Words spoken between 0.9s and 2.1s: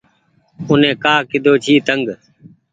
ڪآ ڪۮو جي تنگ۔